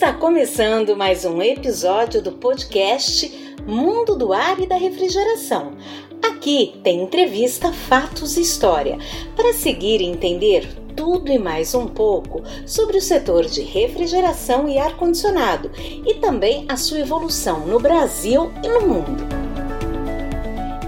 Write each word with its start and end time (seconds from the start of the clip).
Está 0.00 0.14
começando 0.14 0.96
mais 0.96 1.26
um 1.26 1.42
episódio 1.42 2.22
do 2.22 2.32
podcast 2.32 3.54
Mundo 3.66 4.16
do 4.16 4.32
Ar 4.32 4.58
e 4.58 4.66
da 4.66 4.76
Refrigeração. 4.78 5.74
Aqui 6.22 6.80
tem 6.82 7.02
entrevista, 7.02 7.70
fatos 7.70 8.38
e 8.38 8.40
história 8.40 8.96
para 9.36 9.52
seguir 9.52 10.00
e 10.00 10.06
entender 10.06 10.66
tudo 10.96 11.30
e 11.30 11.38
mais 11.38 11.74
um 11.74 11.86
pouco 11.86 12.42
sobre 12.66 12.96
o 12.96 13.02
setor 13.02 13.44
de 13.44 13.60
refrigeração 13.60 14.66
e 14.70 14.78
ar-condicionado 14.78 15.70
e 15.76 16.14
também 16.14 16.64
a 16.66 16.78
sua 16.78 17.00
evolução 17.00 17.66
no 17.66 17.78
Brasil 17.78 18.50
e 18.64 18.68
no 18.68 18.80
mundo. 18.80 19.50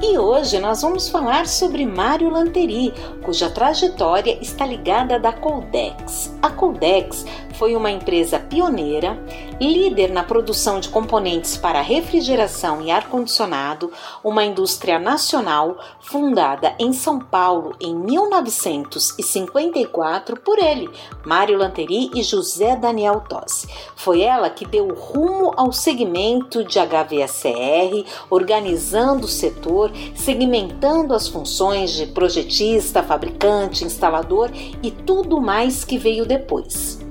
E 0.04 0.18
hoje 0.18 0.58
nós 0.58 0.82
vamos 0.82 1.08
falar 1.08 1.46
sobre 1.46 1.86
Mário 1.86 2.28
Lanteri, 2.28 2.92
cuja 3.22 3.48
trajetória 3.48 4.36
está 4.42 4.66
ligada 4.66 5.14
à 5.14 5.18
da 5.18 5.32
Coldex. 5.32 6.34
A 6.42 6.50
Coldex 6.50 7.24
foi 7.54 7.74
uma 7.76 7.90
empresa 7.90 8.38
pioneira, 8.38 9.18
líder 9.60 10.10
na 10.10 10.22
produção 10.22 10.80
de 10.80 10.88
componentes 10.88 11.54
para 11.56 11.80
refrigeração 11.80 12.80
e 12.82 12.90
ar-condicionado, 12.90 13.90
uma 14.22 14.44
indústria 14.44 14.98
nacional 14.98 15.78
fundada 16.00 16.74
em 16.78 16.92
São 16.92 17.18
Paulo 17.18 17.74
em 17.80 17.94
1954 17.94 20.38
por 20.40 20.58
ele, 20.58 20.90
Mário 21.24 21.56
Lanteri 21.58 22.10
e 22.14 22.22
José 22.22 22.76
Daniel 22.76 23.24
Tossi. 23.28 23.66
Foi 23.96 24.20
ela 24.20 24.50
que 24.50 24.66
deu 24.66 24.94
rumo 24.94 25.52
ao 25.56 25.72
segmento 25.72 26.62
de 26.64 26.78
HVACR, 26.78 28.04
organizando 28.30 29.24
o 29.26 29.28
setor, 29.28 29.90
segmentando 30.14 31.14
as 31.14 31.28
funções 31.28 31.92
de 31.92 32.06
projetista, 32.06 33.02
fabricante, 33.02 33.84
instalador 33.84 34.50
e 34.82 34.90
tudo 34.90 35.40
mais 35.40 35.84
que 35.84 35.98
veio 35.98 36.26
depois. 36.26 37.01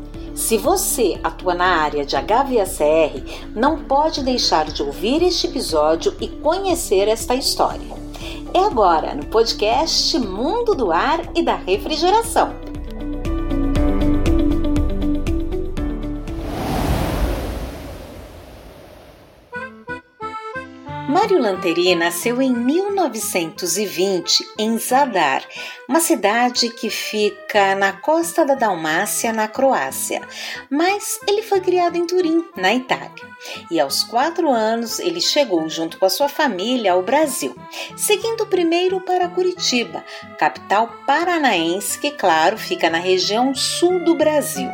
Se 0.41 0.57
você 0.57 1.19
atua 1.23 1.53
na 1.53 1.83
área 1.83 2.03
de 2.03 2.15
HVACR, 2.15 3.51
não 3.55 3.83
pode 3.83 4.23
deixar 4.23 4.65
de 4.65 4.81
ouvir 4.81 5.21
este 5.21 5.45
episódio 5.45 6.13
e 6.19 6.27
conhecer 6.27 7.07
esta 7.07 7.35
história. 7.35 7.95
É 8.51 8.59
agora 8.59 9.13
no 9.13 9.27
podcast 9.27 10.17
Mundo 10.17 10.73
do 10.73 10.91
Ar 10.91 11.21
e 11.35 11.43
da 11.43 11.55
Refrigeração. 11.55 12.70
Mário 21.31 21.43
Lanteri 21.43 21.95
nasceu 21.95 22.41
em 22.41 22.53
1920 22.53 24.45
em 24.57 24.77
Zadar, 24.77 25.41
uma 25.87 26.01
cidade 26.01 26.67
que 26.67 26.89
fica 26.89 27.73
na 27.73 27.93
costa 27.93 28.45
da 28.45 28.53
Dalmácia, 28.53 29.31
na 29.31 29.47
Croácia. 29.47 30.21
Mas 30.69 31.21
ele 31.25 31.41
foi 31.41 31.61
criado 31.61 31.95
em 31.95 32.05
Turim, 32.05 32.43
na 32.57 32.73
Itália. 32.73 33.25
E 33.69 33.79
aos 33.79 34.03
quatro 34.03 34.49
anos 34.49 34.99
ele 34.99 35.21
chegou 35.21 35.69
junto 35.69 35.97
com 35.97 36.05
a 36.05 36.09
sua 36.09 36.27
família 36.27 36.91
ao 36.91 37.01
Brasil, 37.01 37.55
seguindo 37.95 38.45
primeiro 38.47 38.99
para 38.99 39.29
Curitiba, 39.29 40.03
capital 40.37 40.93
paranaense 41.07 41.97
que, 41.97 42.11
claro, 42.11 42.57
fica 42.57 42.89
na 42.89 42.99
região 42.99 43.55
sul 43.55 44.03
do 44.03 44.15
Brasil. 44.15 44.69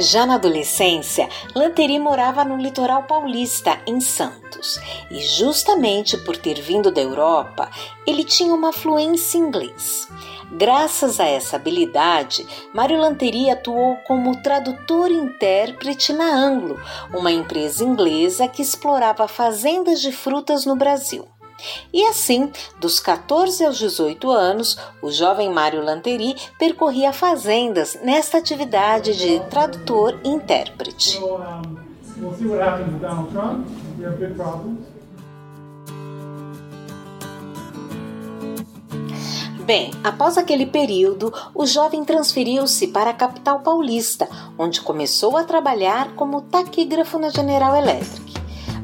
Já 0.00 0.24
na 0.24 0.36
adolescência, 0.36 1.28
Lanteri 1.56 1.98
morava 1.98 2.44
no 2.44 2.56
litoral 2.56 3.02
paulista, 3.02 3.80
em 3.84 4.00
Santos, 4.00 4.78
e 5.10 5.20
justamente 5.20 6.16
por 6.18 6.36
ter 6.36 6.60
vindo 6.60 6.92
da 6.92 7.00
Europa, 7.00 7.68
ele 8.06 8.22
tinha 8.22 8.54
uma 8.54 8.72
fluência 8.72 9.36
em 9.36 9.40
inglês. 9.40 10.06
Graças 10.52 11.18
a 11.18 11.26
essa 11.26 11.56
habilidade, 11.56 12.46
Mário 12.72 12.96
Lanteri 12.96 13.50
atuou 13.50 13.96
como 14.06 14.40
tradutor 14.40 15.10
e 15.10 15.14
intérprete 15.14 16.12
na 16.12 16.32
Anglo, 16.32 16.80
uma 17.12 17.32
empresa 17.32 17.82
inglesa 17.82 18.46
que 18.46 18.62
explorava 18.62 19.26
fazendas 19.26 20.00
de 20.00 20.12
frutas 20.12 20.64
no 20.64 20.76
Brasil. 20.76 21.26
E 21.92 22.04
assim, 22.06 22.50
dos 22.78 23.00
14 23.00 23.64
aos 23.64 23.78
18 23.78 24.30
anos, 24.30 24.78
o 25.02 25.10
jovem 25.10 25.50
Mário 25.52 25.84
Lanteri 25.84 26.36
percorria 26.58 27.12
fazendas 27.12 27.98
nesta 28.02 28.38
atividade 28.38 29.16
de 29.16 29.40
tradutor 29.48 30.18
e 30.24 30.28
intérprete. 30.28 31.20
Bem, 39.68 39.90
após 40.02 40.38
aquele 40.38 40.64
período, 40.64 41.30
o 41.54 41.66
jovem 41.66 42.02
transferiu-se 42.02 42.86
para 42.86 43.10
a 43.10 43.14
capital 43.14 43.60
paulista, 43.60 44.26
onde 44.58 44.80
começou 44.80 45.36
a 45.36 45.44
trabalhar 45.44 46.14
como 46.14 46.40
taquígrafo 46.40 47.18
na 47.18 47.28
General 47.28 47.76
Electric. 47.76 48.32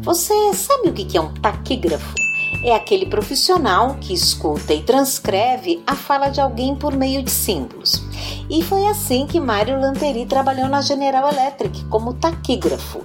Você 0.02 0.34
sabe 0.52 0.90
o 0.90 0.92
que 0.92 1.16
é 1.16 1.20
um 1.22 1.32
taquígrafo? 1.32 2.23
É 2.64 2.74
aquele 2.74 3.06
profissional 3.06 3.96
que 4.00 4.14
escuta 4.14 4.72
e 4.72 4.82
transcreve 4.82 5.82
a 5.86 5.94
fala 5.94 6.28
de 6.28 6.40
alguém 6.40 6.74
por 6.74 6.96
meio 6.96 7.22
de 7.22 7.30
símbolos. 7.30 8.02
E 8.48 8.62
foi 8.62 8.86
assim 8.86 9.26
que 9.26 9.38
Mário 9.38 9.78
Lanteri 9.78 10.24
trabalhou 10.24 10.68
na 10.68 10.80
General 10.80 11.30
Electric 11.30 11.84
como 11.84 12.14
taquígrafo. 12.14 13.02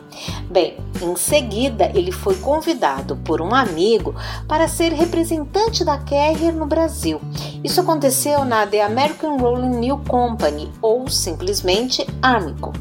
Bem, 0.50 0.78
em 1.02 1.16
seguida 1.16 1.92
ele 1.94 2.12
foi 2.12 2.36
convidado 2.38 3.18
por 3.18 3.42
um 3.42 3.54
amigo 3.54 4.16
para 4.48 4.68
ser 4.68 4.94
representante 4.94 5.84
da 5.84 5.98
Carrier 5.98 6.54
no 6.54 6.66
Brasil. 6.66 7.20
Isso 7.64 7.82
aconteceu 7.82 8.46
na 8.46 8.66
The 8.66 8.82
American 8.82 9.38
Rolling 9.38 9.78
Mill 9.78 9.98
Company 10.08 10.72
ou 10.82 11.10
simplesmente 11.10 12.06
Armico. 12.22 12.72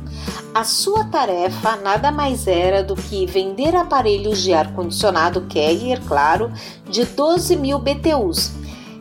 A 0.55 0.63
sua 0.65 1.05
tarefa 1.05 1.77
nada 1.77 2.13
mais 2.13 2.47
era 2.47 2.83
do 2.83 2.95
que 2.95 3.27
vender 3.27 3.75
aparelhos 3.75 4.41
de 4.41 4.53
ar-condicionado 4.53 5.43
Carrier, 5.43 6.01
claro, 6.07 6.53
de 6.89 7.05
12 7.05 7.57
mil 7.57 7.79
BTUs. 7.79 8.53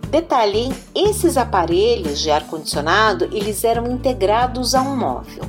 Detalhe, 0.09 0.73
esses 0.95 1.37
aparelhos 1.37 2.19
de 2.19 2.31
ar-condicionado 2.31 3.25
eles 3.25 3.63
eram 3.63 3.91
integrados 3.91 4.73
a 4.73 4.81
um 4.81 4.95
móvel, 4.95 5.43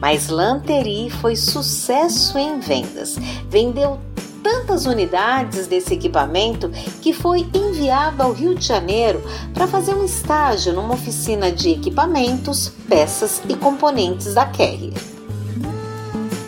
mas 0.00 0.28
Lanteri 0.28 1.08
foi 1.10 1.36
sucesso 1.36 2.36
em 2.36 2.58
vendas. 2.58 3.16
Vendeu 3.48 3.98
tantas 4.42 4.86
unidades 4.86 5.66
desse 5.66 5.94
equipamento 5.94 6.70
que 7.00 7.12
foi 7.12 7.48
enviado 7.54 8.22
ao 8.22 8.32
Rio 8.32 8.54
de 8.54 8.66
Janeiro 8.66 9.22
para 9.54 9.66
fazer 9.66 9.94
um 9.94 10.04
estágio 10.04 10.72
numa 10.72 10.94
oficina 10.94 11.50
de 11.50 11.70
equipamentos, 11.70 12.72
peças 12.88 13.42
e 13.48 13.54
componentes 13.54 14.34
da 14.34 14.46
Carrier. 14.46 14.94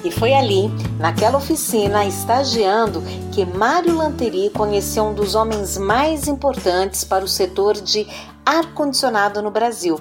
E 0.05 0.11
foi 0.11 0.35
ali, 0.35 0.69
naquela 0.99 1.39
oficina, 1.39 2.05
estagiando, 2.05 3.03
que 3.31 3.45
Mário 3.45 3.97
Lanteri 3.97 4.51
conheceu 4.51 5.05
um 5.05 5.15
dos 5.15 5.37
homens 5.37 5.79
mais 5.79 6.27
importantes 6.27 7.05
para 7.05 7.25
o 7.25 7.29
setor 7.29 7.75
de 7.75 8.07
ar-condicionado 8.45 9.41
no 9.41 9.51
Brasil, 9.51 10.01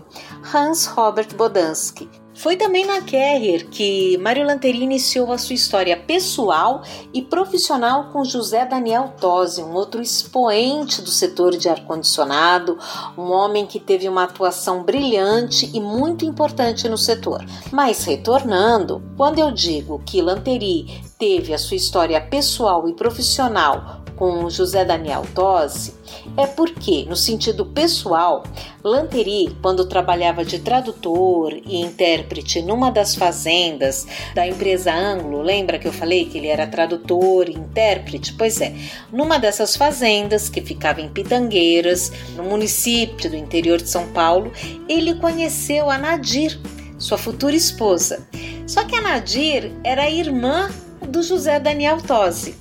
Hans 0.54 0.88
Robert 0.88 1.36
Bodansky, 1.36 2.10
foi 2.34 2.56
também 2.56 2.86
na 2.86 3.02
Carrier 3.02 3.68
que 3.68 4.18
Mário 4.18 4.46
Lanteri 4.46 4.82
iniciou 4.82 5.32
a 5.32 5.38
sua 5.38 5.54
história 5.54 5.98
pessoal 5.98 6.82
e 7.14 7.22
profissional 7.22 8.10
com 8.12 8.24
José 8.24 8.66
Daniel 8.66 9.14
Tosi, 9.20 9.62
um 9.62 9.74
outro 9.74 10.02
expoente 10.02 11.02
do 11.02 11.10
setor 11.10 11.58
de 11.58 11.68
ar-condicionado, 11.70 12.78
um 13.18 13.32
homem 13.32 13.66
que 13.66 13.80
teve 13.80 14.08
uma 14.08 14.24
atuação 14.24 14.84
brilhante 14.84 15.70
e 15.74 15.80
muito 15.80 16.26
importante 16.26 16.88
no 16.88 16.98
setor. 16.98 17.46
Mas 17.72 18.04
retornando, 18.06 19.04
quando 19.18 19.40
eu 19.40 19.52
digo 19.52 20.02
que 20.06 20.22
Lanteri 20.22 21.02
teve 21.20 21.54
a 21.54 21.58
sua 21.58 21.78
história 21.78 22.20
pessoal 22.20 22.90
e 22.90 22.94
profissional 22.94 24.01
com 24.22 24.48
José 24.52 24.86
Daniel 24.86 25.24
Tosi 25.34 25.96
é 26.38 26.46
porque, 26.46 27.06
no 27.10 27.16
sentido 27.16 27.66
pessoal, 27.66 28.44
Lanteri, 28.84 29.58
quando 29.64 29.88
trabalhava 29.88 30.46
de 30.46 30.60
tradutor 30.60 31.54
e 31.66 31.82
intérprete 31.82 32.62
numa 32.62 32.92
das 32.92 33.16
fazendas 33.16 34.06
da 34.36 34.46
empresa 34.46 34.94
Anglo, 34.94 35.42
lembra 35.42 35.80
que 35.80 35.88
eu 35.88 35.92
falei 35.92 36.26
que 36.26 36.38
ele 36.38 36.50
era 36.50 36.68
tradutor 36.68 37.50
e 37.50 37.54
intérprete? 37.54 38.34
Pois 38.34 38.62
é, 38.62 38.76
numa 39.12 39.40
dessas 39.40 39.76
fazendas 39.76 40.50
que 40.50 40.62
ficava 40.62 41.02
em 41.02 41.10
Pitangueiras, 41.10 42.12
no 42.36 42.44
município 42.44 43.28
do 43.28 43.36
interior 43.36 43.82
de 43.82 43.90
São 43.90 44.10
Paulo, 44.10 44.52
ele 44.88 45.16
conheceu 45.16 45.90
a 45.90 45.98
Nadir, 45.98 46.60
sua 47.00 47.18
futura 47.18 47.56
esposa. 47.56 48.28
Só 48.68 48.84
que 48.84 48.96
a 48.96 49.02
Nadir 49.02 49.72
era 49.84 50.08
irmã 50.12 50.70
do 51.10 51.24
José 51.24 51.60
Daniel 51.60 52.00
Tosi. 52.04 52.61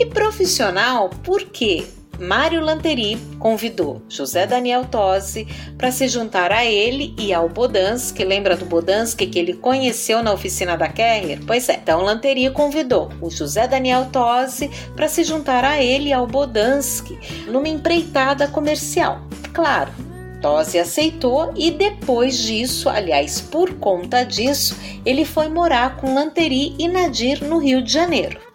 E 0.00 0.06
profissional 0.06 1.10
porque 1.24 1.84
Mário 2.20 2.60
Lanteri 2.60 3.16
convidou 3.38 4.02
José 4.08 4.46
Daniel 4.46 4.84
Tosi 4.84 5.46
para 5.76 5.92
se 5.92 6.08
juntar 6.08 6.50
a 6.52 6.64
ele 6.64 7.14
e 7.16 7.32
ao 7.32 7.48
Bodansky. 7.48 8.24
Lembra 8.24 8.56
do 8.56 8.64
Bodansky 8.64 9.26
que 9.26 9.38
ele 9.38 9.54
conheceu 9.54 10.22
na 10.22 10.32
oficina 10.32 10.76
da 10.76 10.88
Carrier? 10.88 11.40
Pois 11.46 11.68
é, 11.68 11.74
então 11.74 12.02
Lanteri 12.02 12.50
convidou 12.50 13.08
o 13.20 13.30
José 13.30 13.68
Daniel 13.68 14.06
Tosi 14.12 14.68
para 14.96 15.08
se 15.08 15.22
juntar 15.22 15.64
a 15.64 15.80
ele 15.80 16.08
e 16.08 16.12
ao 16.12 16.26
Bodansky 16.26 17.18
numa 17.46 17.68
empreitada 17.68 18.48
comercial. 18.48 19.20
Claro, 19.52 19.92
Tosi 20.40 20.78
aceitou 20.78 21.52
e 21.56 21.70
depois 21.70 22.36
disso, 22.36 22.88
aliás, 22.88 23.40
por 23.40 23.74
conta 23.74 24.24
disso, 24.24 24.76
ele 25.04 25.24
foi 25.24 25.48
morar 25.48 25.96
com 25.96 26.14
Lanteri 26.14 26.74
e 26.78 26.88
Nadir 26.88 27.42
no 27.44 27.58
Rio 27.58 27.82
de 27.82 27.92
Janeiro. 27.92 28.47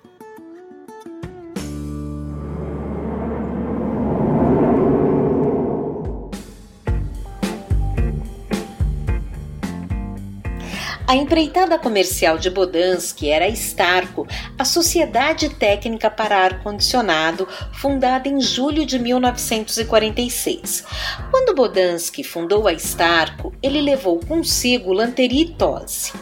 A 11.05 11.17
empreitada 11.17 11.77
comercial 11.77 12.37
de 12.37 12.49
Bodansky 12.49 13.29
era 13.29 13.43
a 13.43 13.49
Starco, 13.49 14.25
a 14.57 14.63
Sociedade 14.63 15.49
Técnica 15.49 16.09
para 16.09 16.37
Ar-Condicionado, 16.37 17.45
fundada 17.73 18.29
em 18.29 18.39
julho 18.39 18.85
de 18.85 18.97
1946. 18.97 20.85
Quando 21.29 21.53
Bodansky 21.53 22.23
fundou 22.23 22.69
a 22.69 22.73
Starco, 22.73 23.53
ele 23.61 23.81
levou 23.81 24.17
consigo 24.17 24.93
Lanteri 24.93 25.41
e 25.41 25.49
Tosi. 25.49 26.13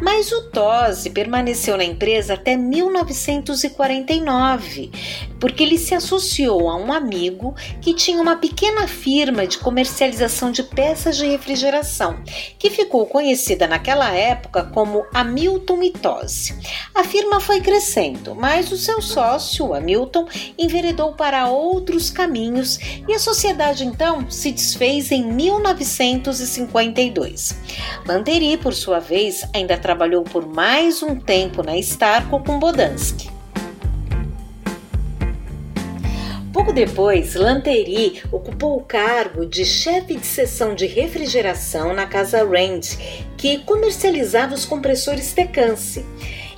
Mas 0.00 0.32
o 0.32 0.48
Tosi 0.50 1.10
permaneceu 1.10 1.76
na 1.76 1.84
empresa 1.84 2.32
até 2.34 2.56
1949, 2.56 4.90
porque 5.42 5.62
ele 5.64 5.76
se 5.76 5.92
associou 5.92 6.70
a 6.70 6.76
um 6.76 6.92
amigo 6.92 7.52
que 7.80 7.92
tinha 7.92 8.22
uma 8.22 8.36
pequena 8.36 8.86
firma 8.86 9.44
de 9.44 9.58
comercialização 9.58 10.52
de 10.52 10.62
peças 10.62 11.16
de 11.16 11.26
refrigeração, 11.26 12.22
que 12.56 12.70
ficou 12.70 13.06
conhecida 13.06 13.66
naquela 13.66 14.14
época 14.14 14.62
como 14.72 15.04
Hamilton 15.12 15.78
Mitose. 15.78 16.54
A 16.94 17.02
firma 17.02 17.40
foi 17.40 17.60
crescendo, 17.60 18.36
mas 18.36 18.70
o 18.70 18.76
seu 18.76 19.02
sócio, 19.02 19.74
Hamilton, 19.74 20.28
enveredou 20.56 21.14
para 21.14 21.48
outros 21.48 22.08
caminhos 22.08 22.78
e 23.08 23.12
a 23.12 23.18
sociedade 23.18 23.84
então 23.84 24.30
se 24.30 24.52
desfez 24.52 25.10
em 25.10 25.26
1952. 25.26 27.58
Lanteri, 28.06 28.56
por 28.58 28.74
sua 28.74 29.00
vez, 29.00 29.44
ainda 29.52 29.76
trabalhou 29.76 30.22
por 30.22 30.46
mais 30.46 31.02
um 31.02 31.18
tempo 31.18 31.64
na 31.64 31.76
Starco 31.78 32.38
com 32.44 32.60
Bodansky. 32.60 33.31
Pouco 36.62 36.72
depois, 36.72 37.34
Lanteri 37.34 38.22
ocupou 38.30 38.76
o 38.76 38.84
cargo 38.84 39.44
de 39.44 39.64
chefe 39.64 40.14
de 40.14 40.24
seção 40.24 40.76
de 40.76 40.86
refrigeração 40.86 41.92
na 41.92 42.06
Casa 42.06 42.44
Rand, 42.44 42.82
que 43.36 43.58
comercializava 43.64 44.54
os 44.54 44.64
compressores 44.64 45.32
Tecance. 45.32 46.06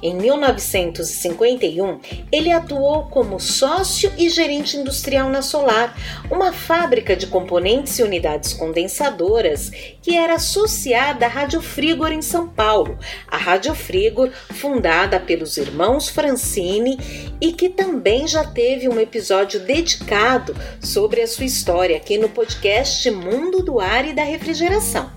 Em 0.05 0.15
1951, 0.15 1.99
ele 2.31 2.53
atuou 2.53 3.05
como 3.05 3.41
sócio 3.41 4.13
e 4.19 4.29
gerente 4.29 4.77
industrial 4.77 5.31
na 5.31 5.41
Solar, 5.41 5.97
uma 6.31 6.53
fábrica 6.53 7.17
de 7.17 7.27
componentes 7.27 7.99
e 7.99 8.03
unidades 8.03 8.53
condensadoras 8.53 9.71
que 10.03 10.15
era 10.15 10.35
associada 10.35 11.25
à 11.25 11.29
Rádio 11.31 11.63
Frigor 11.63 12.13
em 12.13 12.21
São 12.21 12.47
Paulo, 12.47 12.99
a 13.27 13.39
Rádio 13.39 13.75
Frigor, 13.75 14.31
fundada 14.51 15.19
pelos 15.19 15.57
irmãos 15.57 16.11
Francini 16.11 16.99
e 17.41 17.51
que 17.51 17.71
também 17.71 18.29
já 18.29 18.45
teve 18.45 18.87
um 18.91 19.01
episódio 19.01 19.59
dedicado 19.59 20.55
sobre 20.83 21.23
a 21.23 21.27
sua 21.27 21.47
história 21.47 21.97
aqui 21.97 22.19
no 22.19 22.29
podcast 22.29 23.11
Mundo 23.11 23.63
do 23.63 23.81
Ar 23.81 24.07
e 24.07 24.13
da 24.13 24.23
Refrigeração. 24.23 25.11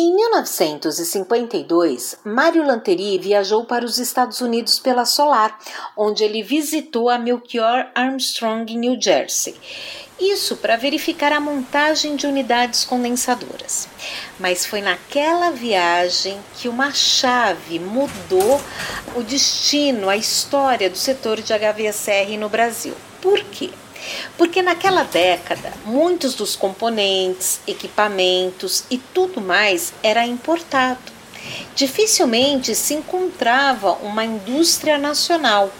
Em 0.00 0.14
1952, 0.14 2.18
Mário 2.24 2.64
Lanteri 2.64 3.18
viajou 3.18 3.64
para 3.64 3.84
os 3.84 3.98
Estados 3.98 4.40
Unidos 4.40 4.78
pela 4.78 5.04
Solar, 5.04 5.58
onde 5.96 6.22
ele 6.22 6.40
visitou 6.40 7.10
a 7.10 7.18
Melchior 7.18 7.90
Armstrong 7.96 8.76
New 8.76 8.96
Jersey. 9.00 9.56
Isso 10.20 10.56
para 10.58 10.76
verificar 10.76 11.32
a 11.32 11.40
montagem 11.40 12.14
de 12.14 12.28
unidades 12.28 12.84
condensadoras. 12.84 13.88
Mas 14.38 14.64
foi 14.64 14.80
naquela 14.80 15.50
viagem 15.50 16.38
que 16.54 16.68
uma 16.68 16.92
chave 16.92 17.80
mudou 17.80 18.60
o 19.16 19.22
destino, 19.24 20.08
a 20.08 20.16
história 20.16 20.88
do 20.88 20.96
setor 20.96 21.42
de 21.42 21.52
HVACR 21.52 22.38
no 22.38 22.48
Brasil. 22.48 22.94
Por 23.20 23.42
quê? 23.42 23.70
Porque 24.36 24.62
naquela 24.62 25.02
década, 25.02 25.72
muitos 25.84 26.34
dos 26.34 26.56
componentes, 26.56 27.60
equipamentos 27.66 28.84
e 28.90 28.98
tudo 28.98 29.40
mais 29.40 29.92
era 30.02 30.26
importado. 30.26 31.18
Dificilmente 31.74 32.74
se 32.74 32.94
encontrava 32.94 33.92
uma 34.02 34.24
indústria 34.24 34.98
nacional, 34.98 35.72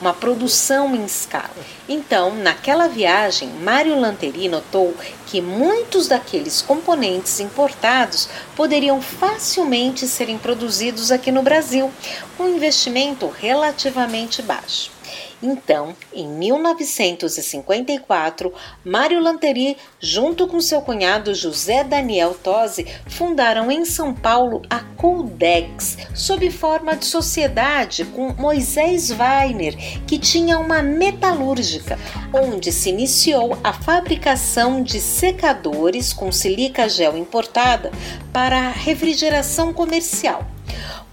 uma 0.00 0.12
produção 0.12 0.94
em 0.94 1.04
escala. 1.04 1.50
Então, 1.88 2.34
naquela 2.34 2.88
viagem, 2.88 3.48
Mário 3.48 3.98
Lanteri 3.98 4.48
notou 4.48 4.94
que 5.26 5.40
muitos 5.40 6.08
daqueles 6.08 6.60
componentes 6.60 7.40
importados 7.40 8.28
poderiam 8.56 9.00
facilmente 9.00 10.06
serem 10.06 10.36
produzidos 10.36 11.10
aqui 11.10 11.30
no 11.30 11.42
Brasil, 11.42 11.90
com 12.36 12.44
um 12.44 12.56
investimento 12.56 13.28
relativamente 13.28 14.42
baixo. 14.42 14.93
Então, 15.42 15.94
em 16.12 16.26
1954, 16.26 18.52
Mário 18.84 19.20
Lanteri, 19.20 19.76
junto 20.00 20.46
com 20.46 20.60
seu 20.60 20.80
cunhado 20.80 21.34
José 21.34 21.84
Daniel 21.84 22.34
Tosi, 22.34 22.86
fundaram 23.06 23.70
em 23.70 23.84
São 23.84 24.14
Paulo 24.14 24.62
a 24.70 24.80
Coldex, 24.80 25.98
sob 26.14 26.50
forma 26.50 26.96
de 26.96 27.04
sociedade 27.04 28.04
com 28.04 28.32
Moisés 28.32 29.10
Weiner, 29.10 29.76
que 30.06 30.18
tinha 30.18 30.58
uma 30.58 30.82
metalúrgica, 30.82 31.98
onde 32.32 32.72
se 32.72 32.88
iniciou 32.88 33.58
a 33.62 33.72
fabricação 33.72 34.82
de 34.82 35.00
secadores 35.00 36.12
com 36.12 36.32
silica 36.32 36.88
gel 36.88 37.16
importada 37.16 37.92
para 38.32 38.70
refrigeração 38.70 39.72
comercial 39.72 40.53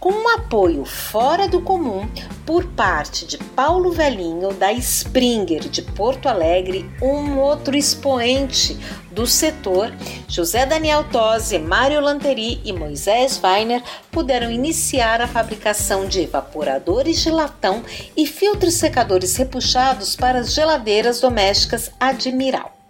com 0.01 0.11
um 0.11 0.29
apoio 0.29 0.83
fora 0.83 1.47
do 1.47 1.61
comum 1.61 2.09
por 2.43 2.65
parte 2.65 3.23
de 3.23 3.37
Paulo 3.37 3.91
Velhinho 3.91 4.51
da 4.51 4.73
Springer 4.73 5.69
de 5.69 5.83
Porto 5.83 6.27
Alegre, 6.27 6.89
um 6.99 7.37
outro 7.37 7.77
expoente 7.77 8.75
do 9.11 9.27
setor, 9.27 9.93
José 10.27 10.65
Daniel 10.65 11.03
Tosi, 11.11 11.59
Mário 11.59 12.01
Lanteri 12.01 12.59
e 12.65 12.73
Moisés 12.73 13.39
Weiner 13.43 13.83
puderam 14.09 14.49
iniciar 14.49 15.21
a 15.21 15.27
fabricação 15.27 16.07
de 16.07 16.21
evaporadores 16.21 17.21
de 17.21 17.29
latão 17.29 17.83
e 18.17 18.25
filtros 18.25 18.73
secadores 18.73 19.35
repuxados 19.35 20.15
para 20.15 20.39
as 20.39 20.51
geladeiras 20.51 21.21
domésticas 21.21 21.91
Admiral. 21.99 22.80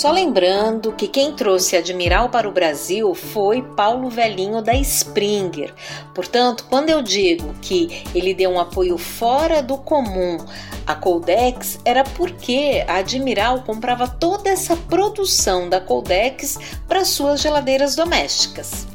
Só 0.00 0.10
lembrando 0.10 0.92
que 0.92 1.06
quem 1.06 1.34
trouxe 1.34 1.76
Admiral 1.76 2.30
para 2.30 2.48
o 2.48 2.52
Brasil 2.52 3.14
foi 3.14 3.60
Paulo 3.60 4.08
Velhinho 4.08 4.62
da 4.62 4.72
Springer. 4.72 5.74
Portanto, 6.14 6.64
quando 6.70 6.88
eu 6.88 7.02
digo 7.02 7.54
que 7.60 8.02
ele 8.14 8.32
deu 8.32 8.48
um 8.48 8.58
apoio 8.58 8.96
fora 8.96 9.62
do 9.62 9.76
comum 9.76 10.38
à 10.86 10.94
Coldex, 10.94 11.78
era 11.84 12.02
porque 12.02 12.82
a 12.88 12.94
Admiral 12.94 13.60
comprava 13.60 14.08
toda 14.08 14.48
essa 14.48 14.74
produção 14.74 15.68
da 15.68 15.82
Coldex 15.82 16.58
para 16.88 17.04
suas 17.04 17.42
geladeiras 17.42 17.94
domésticas. 17.94 18.89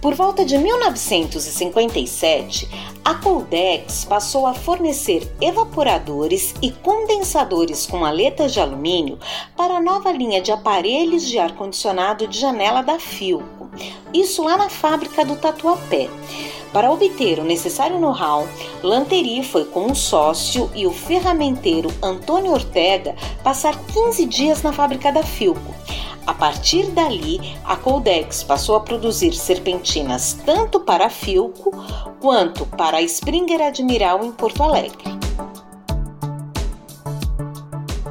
Por 0.00 0.14
volta 0.14 0.46
de 0.46 0.56
1957, 0.56 2.66
a 3.04 3.16
Coldex 3.16 4.06
passou 4.06 4.46
a 4.46 4.54
fornecer 4.54 5.30
evaporadores 5.42 6.54
e 6.62 6.70
condensadores 6.70 7.84
com 7.84 8.02
aletas 8.02 8.54
de 8.54 8.60
alumínio 8.60 9.18
para 9.54 9.76
a 9.76 9.82
nova 9.82 10.10
linha 10.10 10.40
de 10.40 10.50
aparelhos 10.50 11.28
de 11.28 11.38
ar-condicionado 11.38 12.26
de 12.26 12.38
janela 12.38 12.82
da 12.82 12.98
Filco, 12.98 13.68
isso 14.12 14.42
lá 14.42 14.56
na 14.56 14.70
fábrica 14.70 15.22
do 15.22 15.36
Tatuapé. 15.36 16.08
Para 16.72 16.90
obter 16.90 17.38
o 17.38 17.44
necessário 17.44 17.98
know-how, 17.98 18.48
Lanteri 18.82 19.44
foi 19.44 19.66
com 19.66 19.86
um 19.86 19.94
sócio 19.94 20.70
e 20.74 20.86
o 20.86 20.92
ferramenteiro 20.92 21.90
Antônio 22.02 22.52
Ortega 22.52 23.14
passar 23.44 23.78
15 23.92 24.24
dias 24.24 24.62
na 24.62 24.72
fábrica 24.72 25.12
da 25.12 25.22
Filco. 25.22 25.74
A 26.30 26.34
partir 26.34 26.86
dali, 26.92 27.40
a 27.64 27.76
Coldex 27.76 28.44
passou 28.44 28.76
a 28.76 28.80
produzir 28.80 29.32
serpentinas 29.32 30.38
tanto 30.46 30.78
para 30.78 31.06
a 31.06 31.10
Filco 31.10 31.72
quanto 32.20 32.64
para 32.64 32.98
a 32.98 33.02
Springer 33.02 33.60
Admiral 33.60 34.24
em 34.24 34.30
Porto 34.30 34.62
Alegre. 34.62 35.18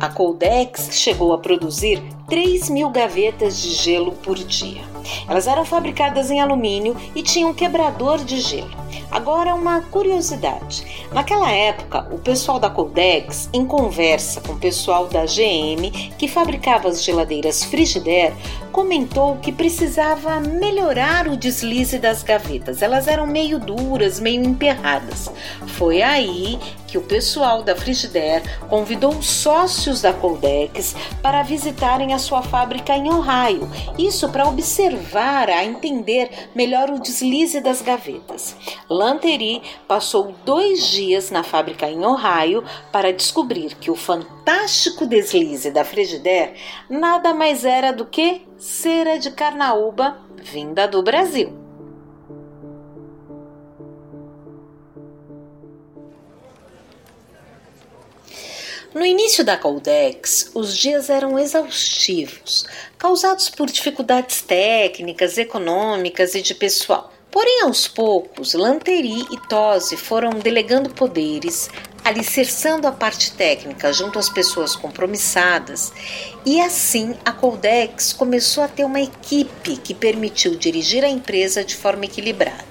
A 0.02 0.10
Coldex 0.10 0.90
chegou 0.92 1.32
a 1.32 1.38
produzir 1.38 2.04
3 2.28 2.70
mil 2.70 2.90
gavetas 2.90 3.62
de 3.62 3.70
gelo 3.70 4.12
por 4.12 4.36
dia. 4.36 4.89
Elas 5.28 5.48
eram 5.48 5.66
fabricadas 5.66 6.32
em 6.32 6.40
alumínio 6.40 6.96
e 7.16 7.22
tinham 7.22 7.54
quebrador 7.54 8.24
de 8.24 8.40
gelo. 8.40 8.90
Agora, 9.12 9.56
uma 9.56 9.82
curiosidade: 9.82 11.08
naquela 11.12 11.52
época, 11.52 12.08
o 12.12 12.20
pessoal 12.20 12.60
da 12.60 12.70
Coldex, 12.70 13.50
em 13.54 13.66
conversa 13.66 14.42
com 14.42 14.54
o 14.54 14.60
pessoal 14.60 15.08
da 15.08 15.26
GM, 15.26 15.92
que 16.18 16.28
fabricava 16.28 16.90
as 16.90 17.04
geladeiras 17.04 17.64
Frigidaire, 17.64 18.36
comentou 18.72 19.38
que 19.38 19.52
precisava 19.52 20.40
melhorar 20.40 21.28
o 21.28 21.38
deslize 21.38 21.98
das 21.98 22.24
gavetas. 22.24 22.82
Elas 22.82 23.08
eram 23.08 23.26
meio 23.26 23.60
duras, 23.60 24.20
meio 24.20 24.44
emperradas. 24.44 25.32
Foi 25.68 26.02
aí 26.02 26.60
que 26.90 26.98
o 26.98 27.02
pessoal 27.02 27.62
da 27.62 27.76
Frigidaire 27.76 28.44
convidou 28.70 29.12
os 29.12 29.30
sócios 29.30 30.02
da 30.02 30.12
Coldex 30.12 30.96
para 31.22 31.44
visitarem 31.44 32.14
a 32.14 32.20
sua 32.20 32.42
fábrica 32.42 32.96
em 32.96 33.10
Ohio. 33.10 33.70
Isso 33.98 34.30
para 34.30 34.48
observar, 34.48 35.50
a 35.50 35.64
entender 35.64 36.50
melhor 36.56 36.90
o 36.90 37.00
deslize 37.00 37.62
das 37.62 37.82
gavetas. 37.82 38.56
Lanteri 38.90 39.62
passou 39.88 40.34
dois 40.44 40.88
dias 40.88 41.30
na 41.30 41.44
fábrica 41.44 41.90
em 41.90 42.04
Ohio 42.04 42.64
para 42.92 43.14
descobrir 43.14 43.76
que 43.76 43.92
o 43.92 43.96
fantástico 43.96 45.06
deslize 45.06 45.72
da 45.72 45.86
Frigidaire 45.86 46.54
nada 46.90 47.34
mais 47.34 47.64
era 47.64 47.92
do 47.92 48.06
que 48.06 48.48
cera 48.58 49.18
de 49.18 49.32
carnaúba 49.32 50.18
vinda 50.42 50.88
do 50.88 51.04
Brasil. 51.04 51.69
No 58.92 59.06
início 59.06 59.44
da 59.44 59.56
Coldex, 59.56 60.50
os 60.56 60.76
dias 60.76 61.12
eram 61.12 61.38
exaustivos, 61.38 62.66
causados 62.98 63.48
por 63.48 63.70
dificuldades 63.70 64.42
técnicas, 64.42 65.38
econômicas 65.38 66.34
e 66.34 66.42
de 66.42 66.56
pessoal. 66.56 67.14
Porém, 67.30 67.62
aos 67.62 67.88
poucos, 67.88 68.56
Lanteri 68.56 69.28
e 69.32 69.48
Tosi 69.48 69.96
foram 69.96 70.32
delegando 70.32 70.90
poderes, 70.90 71.70
alicerçando 72.04 72.88
a 72.88 72.92
parte 72.92 73.32
técnica 73.34 73.94
junto 73.94 74.18
às 74.18 74.28
pessoas 74.28 74.76
compromissadas, 74.76 75.94
e 76.44 76.60
assim 76.60 77.16
a 77.24 77.32
Coldex 77.32 78.12
começou 78.12 78.64
a 78.64 78.68
ter 78.68 78.86
uma 78.86 79.00
equipe 79.02 79.78
que 79.78 79.94
permitiu 79.94 80.56
dirigir 80.56 81.06
a 81.06 81.10
empresa 81.10 81.64
de 81.64 81.76
forma 81.76 82.06
equilibrada. 82.06 82.69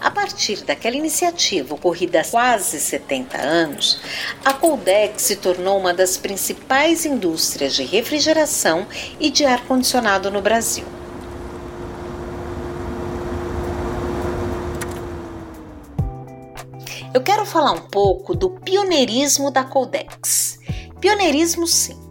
A 0.00 0.10
partir 0.10 0.64
daquela 0.64 0.96
iniciativa 0.96 1.74
ocorrida 1.74 2.20
há 2.20 2.24
quase 2.24 2.78
70 2.78 3.38
anos, 3.38 4.00
a 4.44 4.52
Coldex 4.52 5.22
se 5.22 5.36
tornou 5.36 5.78
uma 5.78 5.94
das 5.94 6.16
principais 6.16 7.04
indústrias 7.04 7.74
de 7.74 7.84
refrigeração 7.84 8.86
e 9.18 9.30
de 9.30 9.44
ar-condicionado 9.44 10.30
no 10.30 10.42
Brasil. 10.42 10.84
Eu 17.12 17.22
quero 17.22 17.46
falar 17.46 17.72
um 17.72 17.88
pouco 17.88 18.34
do 18.34 18.50
pioneirismo 18.50 19.50
da 19.50 19.62
Coldex. 19.62 20.58
Pioneirismo, 21.00 21.66
sim 21.66 22.03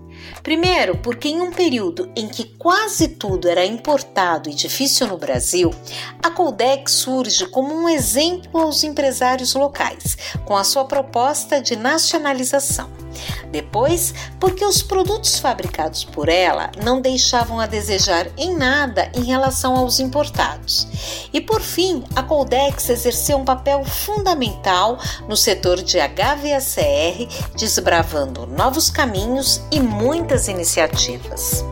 Primeiro, 0.43 0.97
porque 0.97 1.29
em 1.29 1.39
um 1.39 1.51
período 1.51 2.11
em 2.17 2.27
que 2.27 2.43
quase 2.43 3.07
tudo 3.07 3.47
era 3.47 3.65
importado 3.65 4.49
e 4.49 4.53
difícil 4.53 5.07
no 5.07 5.17
Brasil, 5.17 5.73
a 6.21 6.29
Coldex 6.29 6.91
surge 6.91 7.47
como 7.47 7.73
um 7.73 7.87
exemplo 7.87 8.59
aos 8.59 8.83
empresários 8.83 9.55
locais, 9.55 10.17
com 10.43 10.57
a 10.57 10.65
sua 10.65 10.83
proposta 10.83 11.61
de 11.61 11.77
nacionalização. 11.77 13.02
Depois, 13.51 14.13
porque 14.39 14.65
os 14.65 14.81
produtos 14.81 15.39
fabricados 15.39 16.03
por 16.03 16.29
ela 16.29 16.71
não 16.83 17.01
deixavam 17.01 17.59
a 17.59 17.65
desejar 17.65 18.27
em 18.37 18.55
nada 18.55 19.11
em 19.13 19.23
relação 19.23 19.75
aos 19.75 19.99
importados. 19.99 20.87
E 21.31 21.41
por 21.41 21.61
fim, 21.61 22.03
a 22.15 22.23
Coldex 22.23 22.89
exerceu 22.89 23.37
um 23.37 23.45
papel 23.45 23.83
fundamental 23.83 24.97
no 25.27 25.35
setor 25.35 25.81
de 25.81 25.97
HVACR, 25.97 27.27
desbravando 27.57 28.45
novos 28.47 28.89
caminhos 28.89 29.61
e 29.71 29.79
muitas 29.79 30.47
iniciativas. 30.47 31.63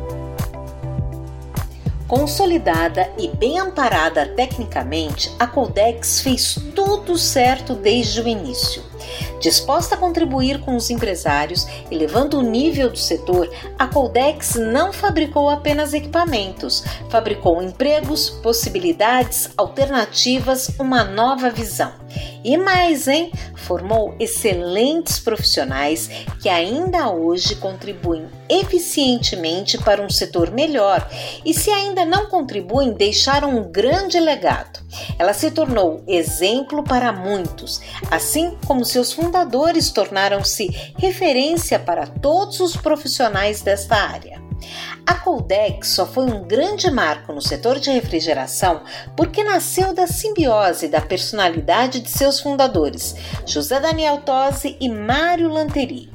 Consolidada 2.11 3.09
e 3.17 3.29
bem 3.29 3.57
amparada 3.57 4.25
tecnicamente, 4.35 5.33
a 5.39 5.47
Coldex 5.47 6.19
fez 6.19 6.55
tudo 6.75 7.17
certo 7.17 7.73
desde 7.73 8.19
o 8.19 8.27
início. 8.27 8.83
Disposta 9.41 9.95
a 9.95 9.97
contribuir 9.97 10.61
com 10.61 10.75
os 10.75 10.91
empresários, 10.91 11.65
elevando 11.89 12.37
o 12.37 12.43
nível 12.43 12.91
do 12.91 12.97
setor, 12.97 13.49
a 13.77 13.87
Coldex 13.87 14.53
não 14.53 14.93
fabricou 14.93 15.49
apenas 15.49 15.95
equipamentos, 15.95 16.83
fabricou 17.09 17.59
empregos, 17.59 18.29
possibilidades, 18.29 19.49
alternativas, 19.57 20.69
uma 20.77 21.03
nova 21.03 21.49
visão. 21.49 21.91
E 22.43 22.55
mais, 22.55 23.07
hein? 23.07 23.31
Formou 23.55 24.13
excelentes 24.19 25.17
profissionais 25.17 26.09
que 26.41 26.49
ainda 26.49 27.09
hoje 27.09 27.55
contribuem 27.55 28.27
eficientemente 28.49 29.77
para 29.77 30.01
um 30.01 30.09
setor 30.09 30.51
melhor 30.51 31.07
e, 31.45 31.53
se 31.53 31.69
ainda 31.69 32.03
não 32.03 32.27
contribuem, 32.27 32.93
deixaram 32.93 33.57
um 33.57 33.71
grande 33.71 34.19
legado. 34.19 34.81
Ela 35.17 35.33
se 35.33 35.49
tornou 35.51 36.03
exemplo 36.05 36.83
para 36.83 37.13
muitos, 37.13 37.79
assim 38.09 38.57
como 38.67 38.83
seus 38.83 39.13
fundadores 39.13 39.30
tornaram-se 39.91 40.67
referência 40.97 41.79
para 41.79 42.05
todos 42.05 42.59
os 42.59 42.75
profissionais 42.75 43.61
desta 43.61 43.95
área. 43.95 44.41
A 45.05 45.15
Coldex 45.15 45.89
só 45.89 46.05
foi 46.05 46.25
um 46.25 46.43
grande 46.43 46.89
marco 46.91 47.33
no 47.33 47.41
setor 47.41 47.79
de 47.79 47.89
refrigeração 47.89 48.83
porque 49.17 49.43
nasceu 49.43 49.93
da 49.93 50.05
simbiose 50.05 50.87
da 50.87 51.01
personalidade 51.01 51.99
de 51.99 52.09
seus 52.09 52.39
fundadores, 52.39 53.15
José 53.45 53.79
Daniel 53.79 54.19
Tosi 54.19 54.77
e 54.79 54.87
Mário 54.87 55.49
Lanteri. 55.49 56.11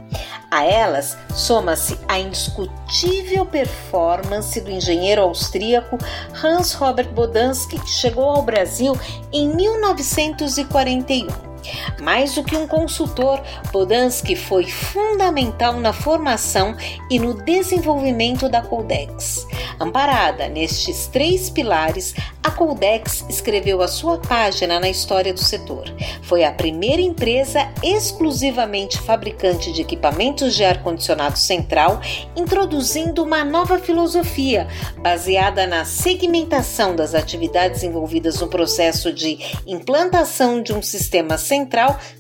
A 0.51 0.65
elas 0.65 1.17
soma-se 1.35 1.99
a 2.07 2.19
indiscutível 2.19 3.45
performance 3.45 4.61
do 4.61 4.71
engenheiro 4.71 5.23
austríaco 5.23 5.99
Hans 6.43 6.73
Robert 6.73 7.13
Bodansky, 7.13 7.79
que 7.81 7.91
chegou 7.91 8.25
ao 8.25 8.43
Brasil 8.43 8.97
em 9.33 9.49
1941. 9.49 11.56
Mais 12.01 12.35
do 12.35 12.45
que 12.45 12.57
um 12.57 12.67
consultor, 12.67 13.41
Podansky 13.73 14.37
foi 14.37 14.67
fundamental 14.67 15.75
na 15.81 15.93
formação 15.93 16.77
e 17.11 17.19
no 17.19 17.35
desenvolvimento 17.35 18.49
da 18.49 18.63
Coldex. 18.63 19.47
Amparada 19.79 20.49
nestes 20.49 21.07
três 21.07 21.51
pilares, 21.51 22.15
a 22.43 22.51
Coldex 22.51 23.25
escreveu 23.29 23.83
a 23.83 23.89
sua 23.89 24.19
página 24.19 24.79
na 24.79 24.89
história 24.89 25.35
do 25.35 25.41
setor. 25.41 25.85
Foi 26.23 26.45
a 26.45 26.53
primeira 26.53 27.03
empresa 27.03 27.69
exclusivamente 27.83 28.99
fabricante 28.99 29.73
de 29.73 29.83
equipamentos 29.83 30.55
de 30.55 30.65
ar-condicionado 30.65 31.39
central, 31.39 32.01
introduzindo 32.37 33.23
uma 33.23 33.45
nova 33.45 33.79
filosofia 33.79 34.69
baseada 34.99 35.67
na 35.67 35.85
segmentação 35.85 36.95
das 36.95 37.15
atividades 37.15 37.83
envolvidas 37.83 38.41
no 38.41 38.49
processo 38.49 39.13
de 39.13 39.39
implantação 39.67 40.63
de 40.63 40.73
um 40.73 40.81
sistema 40.81 41.37
central 41.37 41.56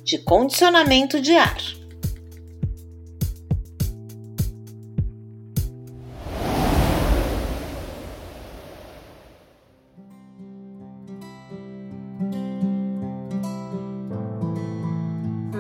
de 0.05 0.19
condicionamento 0.25 1.21
de 1.21 1.37
ar. 1.37 1.86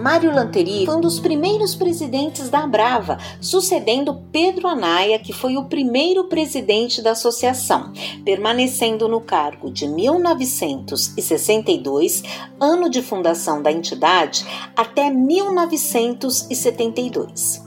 Mário 0.06 0.32
Lanteri 0.32 0.86
foi 0.86 0.94
um 0.94 1.00
dos 1.00 1.18
primeiros 1.18 1.74
presidentes 1.74 2.48
da 2.48 2.64
Brava, 2.64 3.18
sucedendo 3.40 4.22
Pedro 4.30 4.68
Anaia, 4.68 5.18
que 5.18 5.32
foi 5.32 5.56
o 5.56 5.64
primeiro 5.64 6.28
presidente 6.28 7.02
da 7.02 7.10
associação, 7.10 7.92
permanecendo 8.24 9.08
no 9.08 9.20
cargo 9.20 9.68
de 9.68 9.88
1962, 9.88 12.22
ano 12.60 12.88
de 12.88 13.02
fundação 13.02 13.60
da 13.60 13.72
entidade, 13.72 14.46
até 14.76 15.10
1972. 15.10 17.66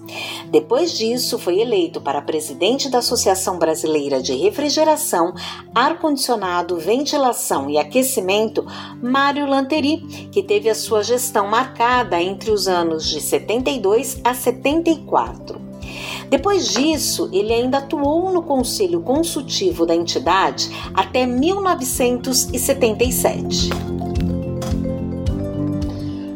Depois 0.52 0.98
disso, 0.98 1.38
foi 1.38 1.60
eleito 1.60 2.02
para 2.02 2.22
presidente 2.22 2.90
da 2.90 2.98
Associação 3.00 3.60
Brasileira 3.60 4.22
de 4.22 4.34
Refrigeração, 4.34 5.34
Ar-Condicionado, 5.76 6.78
Ventilação 6.78 7.70
e 7.70 7.78
Aquecimento, 7.78 8.66
Mário 9.02 9.46
Lanteri, 9.46 9.98
que 10.32 10.42
teve 10.42 10.70
a 10.70 10.76
sua 10.76 11.04
gestão 11.04 11.48
marcada 11.48 12.22
entre 12.22 12.52
os 12.52 12.68
anos 12.68 13.08
de 13.08 13.22
72 13.22 14.20
a 14.24 14.34
74. 14.34 15.70
Depois 16.30 16.70
disso, 16.70 17.30
ele 17.32 17.54
ainda 17.54 17.78
atuou 17.80 18.32
no 18.32 18.44
Conselho 18.44 19.02
Consultivo 19.02 19.84
da 19.86 19.96
entidade 19.96 20.70
até 20.94 21.26
1977. 21.26 23.99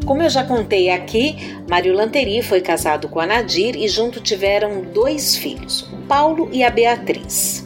Como 0.05 0.21
eu 0.21 0.29
já 0.29 0.43
contei 0.43 0.89
aqui, 0.89 1.37
Mário 1.69 1.93
Lanteri 1.93 2.41
foi 2.41 2.59
casado 2.59 3.07
com 3.07 3.21
a 3.21 3.25
Nadir 3.25 3.77
e 3.77 3.87
junto 3.87 4.19
tiveram 4.19 4.81
dois 4.81 5.37
filhos, 5.37 5.83
o 5.93 5.97
Paulo 6.07 6.49
e 6.51 6.61
a 6.61 6.69
Beatriz. 6.69 7.65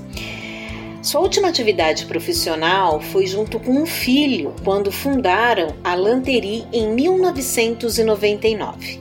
Sua 1.02 1.22
última 1.22 1.48
atividade 1.48 2.06
profissional 2.06 3.02
foi 3.02 3.26
junto 3.26 3.60
com 3.60 3.72
um 3.72 3.88
filho, 3.88 4.54
quando 4.64 4.92
fundaram 4.92 5.74
a 5.84 5.96
Lanterie 5.96 6.68
em 6.72 6.94
1999. 6.94 9.00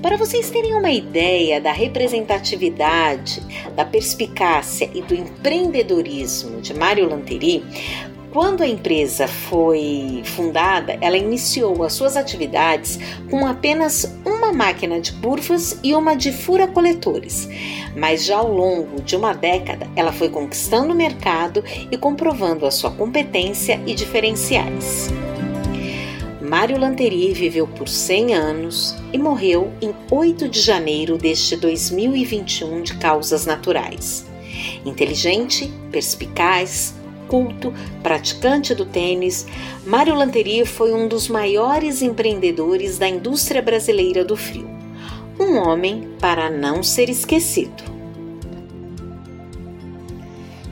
Para 0.00 0.16
vocês 0.16 0.48
terem 0.48 0.74
uma 0.74 0.90
ideia 0.90 1.60
da 1.60 1.72
representatividade, 1.72 3.42
da 3.74 3.84
perspicácia 3.84 4.88
e 4.94 5.02
do 5.02 5.14
empreendedorismo 5.14 6.62
de 6.62 6.72
Mário 6.72 7.06
Lanterie, 7.08 7.62
quando 8.32 8.62
a 8.62 8.68
empresa 8.68 9.26
foi 9.26 10.22
fundada, 10.24 10.98
ela 11.00 11.16
iniciou 11.16 11.82
as 11.82 11.94
suas 11.94 12.16
atividades 12.16 12.98
com 13.30 13.46
apenas 13.46 14.14
uma 14.24 14.52
máquina 14.52 15.00
de 15.00 15.12
curvas 15.12 15.78
e 15.82 15.94
uma 15.94 16.14
de 16.14 16.30
fura-coletores. 16.30 17.48
Mas 17.96 18.24
já 18.24 18.36
ao 18.36 18.52
longo 18.52 19.00
de 19.00 19.16
uma 19.16 19.32
década, 19.32 19.88
ela 19.96 20.12
foi 20.12 20.28
conquistando 20.28 20.92
o 20.92 20.96
mercado 20.96 21.64
e 21.90 21.96
comprovando 21.96 22.66
a 22.66 22.70
sua 22.70 22.90
competência 22.90 23.80
e 23.86 23.94
diferenciais. 23.94 25.08
Mário 26.40 26.78
Lanterie 26.78 27.32
viveu 27.32 27.66
por 27.66 27.88
100 27.88 28.34
anos 28.34 28.96
e 29.12 29.18
morreu 29.18 29.72
em 29.82 29.94
8 30.10 30.48
de 30.48 30.60
janeiro 30.60 31.18
deste 31.18 31.56
2021 31.56 32.82
de 32.82 32.94
causas 32.96 33.44
naturais. 33.44 34.26
Inteligente, 34.84 35.70
perspicaz, 35.90 36.94
culto, 37.28 37.72
praticante 38.02 38.74
do 38.74 38.84
tênis, 38.84 39.46
Mário 39.86 40.14
Lanteria 40.14 40.66
foi 40.66 40.92
um 40.92 41.06
dos 41.06 41.28
maiores 41.28 42.02
empreendedores 42.02 42.98
da 42.98 43.08
indústria 43.08 43.62
brasileira 43.62 44.24
do 44.24 44.36
frio. 44.36 44.68
Um 45.38 45.56
homem 45.58 46.08
para 46.18 46.50
não 46.50 46.82
ser 46.82 47.08
esquecido. 47.08 47.98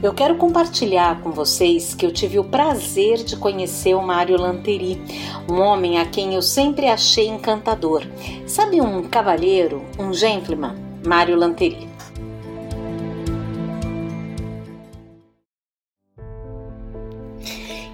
Eu 0.03 0.13
quero 0.13 0.35
compartilhar 0.35 1.21
com 1.21 1.31
vocês 1.31 1.95
que 1.95 2.05
eu 2.05 2.11
tive 2.11 2.37
o 2.37 2.43
prazer 2.43 3.17
de 3.17 3.35
conhecer 3.35 3.95
o 3.95 4.01
Mário 4.01 4.39
Lanteri, 4.39 5.01
um 5.49 5.59
homem 5.59 5.99
a 5.99 6.05
quem 6.05 6.35
eu 6.35 6.41
sempre 6.41 6.87
achei 6.87 7.27
encantador. 7.27 8.03
Sabe 8.45 8.79
um 8.79 9.03
cavalheiro, 9.03 9.83
um 9.97 10.13
gentleman? 10.13 10.75
Mário 11.03 11.35
Lanteri. 11.35 11.96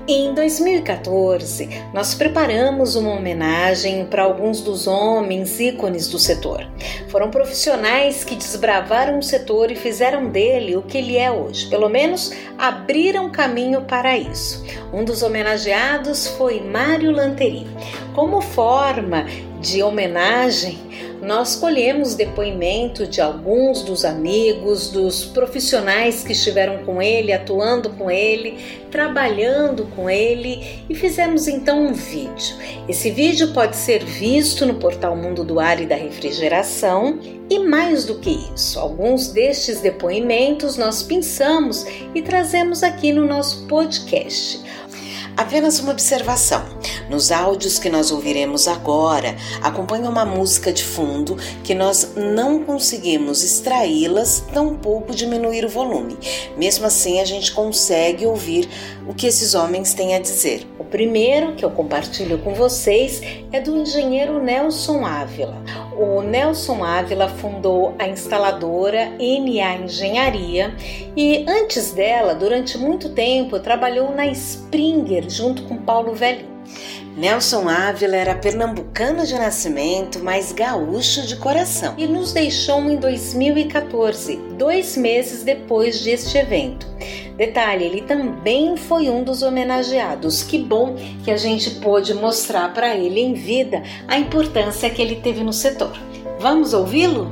Em 0.05 0.33
2014, 0.33 1.69
nós 1.93 2.13
preparamos 2.13 2.97
uma 2.97 3.11
homenagem 3.11 4.05
para 4.05 4.23
alguns 4.23 4.59
dos 4.59 4.85
homens 4.85 5.61
ícones 5.61 6.09
do 6.09 6.19
setor. 6.19 6.67
Foram 7.07 7.31
profissionais 7.31 8.21
que 8.21 8.35
desbravaram 8.35 9.17
o 9.19 9.23
setor 9.23 9.71
e 9.71 9.77
fizeram 9.77 10.27
dele 10.27 10.75
o 10.75 10.81
que 10.81 10.97
ele 10.97 11.15
é 11.15 11.31
hoje, 11.31 11.69
pelo 11.69 11.87
menos 11.87 12.33
abriram 12.57 13.31
caminho 13.31 13.83
para 13.83 14.17
isso. 14.17 14.65
Um 14.91 15.05
dos 15.05 15.23
homenageados 15.23 16.27
foi 16.27 16.59
Mário 16.59 17.09
Lanteri. 17.09 17.65
Como 18.13 18.41
forma 18.41 19.25
de 19.61 19.81
homenagem, 19.81 20.79
nós 21.23 21.55
colhemos 21.55 22.15
depoimento 22.15 23.07
de 23.07 23.21
alguns 23.21 23.81
dos 23.81 24.03
amigos, 24.03 24.89
dos 24.89 25.23
profissionais 25.23 26.23
que 26.23 26.33
estiveram 26.33 26.83
com 26.83 27.01
ele, 27.01 27.31
atuando 27.31 27.89
com 27.91 28.11
ele, 28.11 28.57
trabalhando 28.91 29.85
com 29.95 30.09
ele 30.09 30.83
e 30.89 30.93
fizemos 30.93 31.47
então 31.47 31.87
um 31.87 31.93
vídeo. 31.93 32.55
Esse 32.87 33.09
vídeo 33.09 33.53
pode 33.53 33.75
ser 33.75 34.03
visto 34.03 34.65
no 34.65 34.75
portal 34.75 35.15
Mundo 35.15 35.43
do 35.43 35.59
Ar 35.59 35.81
e 35.81 35.85
da 35.85 35.95
Refrigeração 35.95 37.19
e 37.49 37.59
mais 37.59 38.05
do 38.05 38.15
que 38.15 38.31
isso, 38.55 38.79
alguns 38.79 39.27
destes 39.29 39.81
depoimentos 39.81 40.77
nós 40.77 41.03
pensamos 41.03 41.85
e 42.13 42.21
trazemos 42.21 42.83
aqui 42.83 43.11
no 43.11 43.25
nosso 43.25 43.65
podcast. 43.67 44.61
Apenas 45.35 45.79
uma 45.79 45.91
observação: 45.91 46.63
nos 47.09 47.31
áudios 47.31 47.79
que 47.79 47.89
nós 47.89 48.11
ouviremos 48.11 48.67
agora, 48.67 49.35
acompanha 49.61 50.09
uma 50.09 50.25
música 50.25 50.71
de 50.71 50.83
fundo 50.83 51.37
que 51.63 51.73
nós 51.73 52.13
não 52.15 52.63
conseguimos 52.63 53.43
extraí-las, 53.43 54.43
tampouco 54.53 55.13
diminuir 55.13 55.65
o 55.65 55.69
volume. 55.69 56.17
Mesmo 56.57 56.85
assim, 56.85 57.19
a 57.19 57.25
gente 57.25 57.51
consegue 57.51 58.25
ouvir 58.25 58.69
o 59.07 59.13
que 59.13 59.27
esses 59.27 59.55
homens 59.55 59.93
têm 59.93 60.15
a 60.15 60.19
dizer. 60.19 60.67
O 60.77 60.83
primeiro 60.83 61.55
que 61.55 61.65
eu 61.65 61.71
compartilho 61.71 62.37
com 62.39 62.53
vocês 62.53 63.21
é 63.51 63.59
do 63.59 63.75
engenheiro 63.75 64.41
Nelson 64.41 65.05
Ávila. 65.05 65.61
O 65.97 66.21
Nelson 66.21 66.83
Ávila 66.83 67.27
fundou 67.27 67.95
a 67.99 68.07
instaladora 68.07 69.11
NA 69.19 69.75
Engenharia 69.83 70.73
e 71.15 71.45
antes 71.47 71.91
dela, 71.91 72.33
durante 72.33 72.77
muito 72.77 73.09
tempo, 73.09 73.59
trabalhou 73.59 74.11
na 74.11 74.25
Springer 74.27 75.29
junto 75.29 75.63
com 75.63 75.77
Paulo 75.77 76.13
Velho. 76.13 76.47
Nelson 77.15 77.69
Ávila 77.69 78.15
era 78.15 78.33
pernambucano 78.33 79.23
de 79.23 79.35
nascimento, 79.35 80.19
mas 80.23 80.51
gaúcho 80.51 81.21
de 81.27 81.35
coração, 81.35 81.93
e 81.95 82.07
nos 82.07 82.33
deixou 82.33 82.81
em 82.89 82.95
2014, 82.95 84.35
dois 84.57 84.97
meses 84.97 85.43
depois 85.43 86.01
deste 86.01 86.39
evento. 86.39 86.87
Detalhe, 87.37 87.85
ele 87.85 88.01
também 88.01 88.75
foi 88.77 89.09
um 89.09 89.23
dos 89.23 89.43
homenageados. 89.43 90.41
Que 90.41 90.57
bom 90.57 90.95
que 91.23 91.29
a 91.29 91.37
gente 91.37 91.69
pôde 91.81 92.13
mostrar 92.15 92.73
para 92.73 92.95
ele 92.95 93.19
em 93.19 93.33
vida 93.33 93.83
a 94.07 94.17
importância 94.17 94.89
que 94.89 95.01
ele 95.01 95.17
teve 95.17 95.43
no 95.43 95.53
setor. 95.53 95.95
Vamos 96.39 96.73
ouvi-lo? 96.73 97.31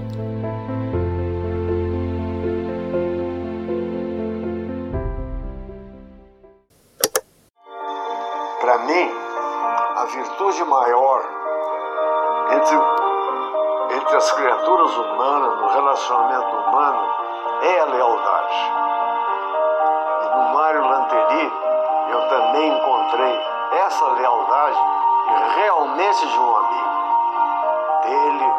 Criaturas 14.62 14.96
humanas, 14.96 15.60
no 15.60 15.68
relacionamento 15.70 16.56
humano, 16.56 17.10
é 17.64 17.80
a 17.80 17.86
lealdade. 17.86 18.72
E 20.22 20.36
no 20.36 20.54
Mário 20.54 20.88
Lanteri, 20.88 21.54
eu 22.10 22.30
também 22.30 22.78
encontrei 22.78 23.46
essa 23.86 24.08
lealdade 24.10 24.80
realmente 25.56 26.28
de 26.28 26.40
um 26.40 26.56
amigo. 26.56 26.92
Dele, 28.04 28.54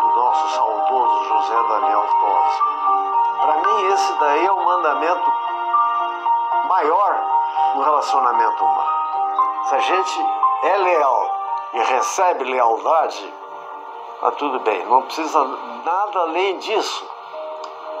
do 0.00 0.16
nosso 0.16 0.48
saudoso 0.54 1.24
José 1.24 1.62
Daniel 1.68 2.06
Tosi. 2.20 2.62
Para 3.40 3.56
mim, 3.56 3.86
esse 3.92 4.12
daí 4.18 4.46
é 4.46 4.52
o 4.52 4.64
mandamento 4.64 5.32
maior 6.68 7.20
no 7.74 7.82
relacionamento 7.82 8.64
humano. 8.64 8.92
Se 9.64 9.74
a 9.74 9.80
gente 9.80 10.26
é 10.64 10.76
leal 10.76 11.30
e 11.72 11.78
recebe 11.78 12.44
lealdade, 12.44 13.41
tá 14.22 14.30
tudo 14.30 14.60
bem, 14.60 14.86
não 14.86 15.02
precisa 15.02 15.44
nada 15.84 16.18
além 16.20 16.56
disso. 16.58 17.04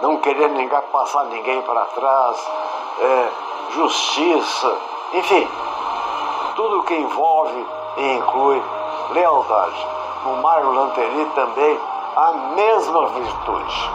Não 0.00 0.18
querer 0.18 0.48
ninguém, 0.50 0.80
passar 0.92 1.24
ninguém 1.24 1.60
para 1.62 1.84
trás, 1.86 2.48
é, 3.00 3.28
justiça, 3.74 4.76
enfim, 5.14 5.48
tudo 6.54 6.84
que 6.84 6.94
envolve 6.94 7.66
e 7.96 8.12
inclui 8.14 8.62
lealdade. 9.12 9.86
No 10.24 10.36
Mário 10.36 10.70
Lanteri 10.70 11.26
também 11.34 11.78
a 12.14 12.32
mesma 12.54 13.08
virtude. 13.08 13.90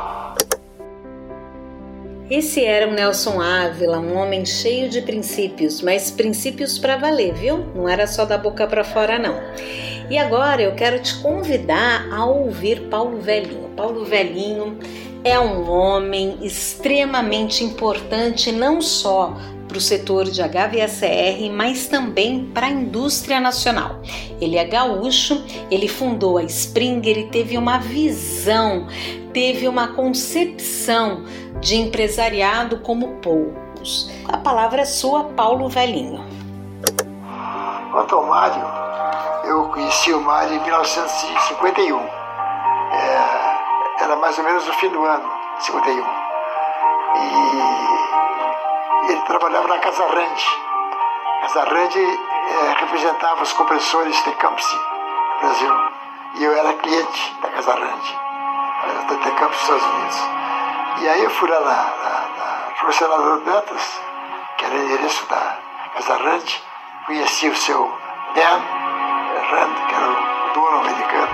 Esse 2.30 2.66
era 2.66 2.90
o 2.90 2.92
Nelson 2.92 3.42
Ávila, 3.42 4.00
um 4.00 4.18
homem 4.18 4.46
cheio 4.46 4.90
de 4.90 5.02
princípios, 5.02 5.82
mas 5.82 6.12
princípios 6.12 6.78
para 6.78 6.98
valer, 6.98 7.34
viu? 7.34 7.60
Não 7.74 7.88
era 7.88 8.06
só 8.06 8.26
da 8.26 8.38
boca 8.38 8.68
para 8.68 8.84
fora, 8.84 9.18
não. 9.18 9.36
E 10.10 10.18
agora 10.18 10.62
eu 10.62 10.74
quero 10.74 11.02
te 11.02 11.16
convidar 11.22 12.08
a 12.14 12.24
ouvir 12.26 12.88
Paulo 12.90 13.20
Velhinho. 13.20 13.70
Paulo 13.76 14.06
Velhinho 14.06 14.80
é 15.22 15.38
um 15.38 15.70
homem 15.70 16.38
extremamente 16.42 17.62
importante, 17.62 18.50
não 18.52 18.82
só 18.82 19.36
para 19.68 19.78
o 19.78 19.82
setor 19.82 20.24
de 20.24 20.42
HVACR, 20.42 21.52
mas 21.52 21.88
também 21.88 22.46
para 22.54 22.68
a 22.68 22.70
indústria 22.70 23.38
nacional. 23.42 24.02
Ele 24.40 24.56
é 24.56 24.64
gaúcho, 24.64 25.44
ele 25.70 25.90
fundou 25.90 26.38
a 26.38 26.44
Springer 26.44 27.18
e 27.18 27.28
teve 27.28 27.58
uma 27.58 27.78
visão, 27.78 28.88
teve 29.34 29.68
uma 29.68 29.90
concepção 29.90 31.26
de 31.60 31.76
empresariado 31.76 32.80
como 32.80 33.18
poucos. 33.18 34.10
A 34.26 34.38
palavra 34.38 34.84
é 34.84 34.86
sua, 34.86 35.26
Paulo 35.26 35.68
Velhinho. 35.68 36.24
Quanto 37.92 38.16
ao 38.16 38.26
Mário, 38.26 38.87
eu 39.48 39.68
conheci 39.70 40.14
o 40.14 40.20
Mário 40.20 40.54
em 40.54 40.60
1951. 40.60 42.00
É, 42.00 42.04
era 44.04 44.16
mais 44.18 44.38
ou 44.38 44.44
menos 44.44 44.68
no 44.68 44.74
fim 44.74 44.90
do 44.90 45.06
ano, 45.06 45.32
51. 45.60 46.06
E 49.06 49.12
ele 49.12 49.22
trabalhava 49.22 49.70
na 49.70 49.80
Casa 49.80 50.06
Rande. 50.06 50.46
Casa 51.42 51.64
Rande 51.64 52.00
é, 52.00 52.76
representava 52.80 53.42
os 53.42 53.54
compressores 53.54 54.22
Tecamps 54.24 54.74
no 54.74 55.40
Brasil. 55.40 55.74
E 56.36 56.44
eu 56.44 56.54
era 56.54 56.74
cliente 56.74 57.38
da 57.42 57.50
Casa 57.50 57.74
Rande, 57.74 58.20
da 59.08 59.16
Tecamps 59.16 59.58
dos 59.58 59.62
Estados 59.62 59.86
Unidos. 59.86 60.18
E 61.00 61.10
aí 61.10 61.24
eu 61.24 61.30
fui 61.30 61.50
lá 61.50 61.62
na, 61.62 61.68
na, 61.68 62.68
na 63.08 63.18
Netas 63.46 64.02
que 64.58 64.66
era 64.66 64.76
endereço 64.76 65.26
da 65.28 65.58
Casa 65.94 66.18
Rand, 66.18 66.44
conheci 67.06 67.48
o 67.48 67.56
seu 67.56 67.98
Dan 68.36 68.87
Que 69.48 69.54
era 69.96 70.10
o 70.10 70.54
dono 70.54 70.80
americano, 70.82 71.30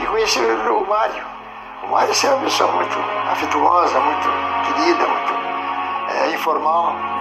e 0.00 0.06
conheci 0.06 0.38
o 0.38 0.86
Mário. 0.86 1.24
O 1.82 1.88
Mário 1.88 2.12
é 2.12 2.30
uma 2.30 2.44
pessoa 2.44 2.70
muito 2.70 2.98
afetuosa, 3.32 3.98
muito 3.98 4.28
querida, 4.64 5.04
muito 5.08 5.34
é, 6.08 6.30
informal. 6.34 7.17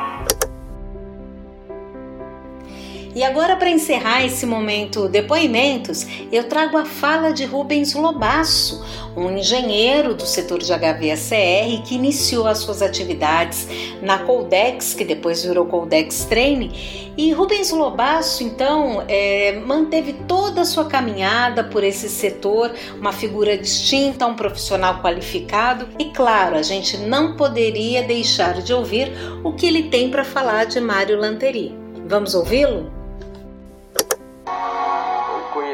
E 3.17 3.23
agora, 3.23 3.55
para 3.55 3.71
encerrar 3.71 4.23
esse 4.23 4.45
momento 4.45 5.09
depoimentos, 5.09 6.05
eu 6.31 6.43
trago 6.43 6.77
a 6.77 6.85
fala 6.85 7.33
de 7.33 7.45
Rubens 7.45 7.95
Lobasso, 7.95 8.85
um 9.15 9.35
engenheiro 9.35 10.13
do 10.13 10.23
setor 10.23 10.59
de 10.59 10.71
HVACR 10.71 11.81
que 11.83 11.95
iniciou 11.95 12.45
as 12.45 12.59
suas 12.59 12.79
atividades 12.83 13.67
na 14.03 14.19
Coldex, 14.19 14.93
que 14.93 15.03
depois 15.03 15.43
virou 15.43 15.65
Coldex 15.65 16.25
Training. 16.25 16.71
E 17.17 17.31
Rubens 17.31 17.71
Lobasso, 17.71 18.43
então, 18.43 19.03
é, 19.07 19.53
manteve 19.65 20.13
toda 20.27 20.61
a 20.61 20.65
sua 20.65 20.85
caminhada 20.85 21.63
por 21.63 21.83
esse 21.83 22.09
setor, 22.09 22.71
uma 22.99 23.11
figura 23.11 23.57
distinta, 23.57 24.27
um 24.27 24.35
profissional 24.35 25.01
qualificado. 25.01 25.87
E 25.97 26.11
claro, 26.11 26.55
a 26.55 26.61
gente 26.61 26.97
não 26.97 27.35
poderia 27.35 28.03
deixar 28.03 28.61
de 28.61 28.71
ouvir 28.71 29.11
o 29.43 29.53
que 29.53 29.65
ele 29.65 29.89
tem 29.89 30.11
para 30.11 30.23
falar 30.23 30.65
de 30.65 30.79
Mário 30.79 31.19
Lanteri. 31.19 31.75
Vamos 32.05 32.35
ouvi-lo? 32.35 32.96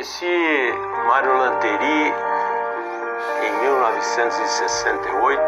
Conheci 0.03 0.73
Mário 1.07 1.33
Lanteri 1.37 2.13
em 3.41 3.51
1968, 3.61 5.39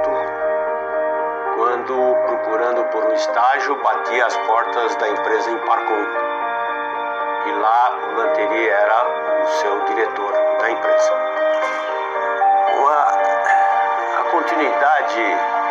quando, 1.58 2.16
procurando 2.26 2.86
por 2.86 3.04
um 3.04 3.12
estágio, 3.12 3.76
bati 3.84 4.22
as 4.22 4.34
portas 4.48 4.96
da 4.96 5.10
empresa 5.10 5.52
em 5.52 5.58
Parcon. 5.58 6.06
E 7.48 7.52
lá 7.52 8.00
o 8.08 8.16
Lanteri 8.16 8.70
era 8.70 9.44
o 9.44 9.48
seu 9.60 9.78
diretor 9.88 10.32
da 10.62 10.72
empresa. 10.72 11.14
Uma, 12.78 13.08
a 14.22 14.24
continuidade 14.32 15.65